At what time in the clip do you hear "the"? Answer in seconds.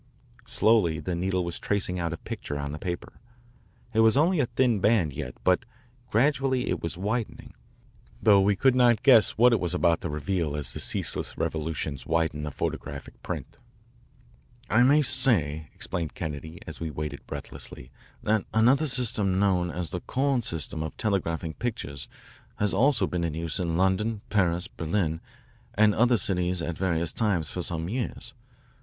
0.99-1.13, 2.71-2.79, 10.73-10.79, 12.47-12.51, 19.91-19.99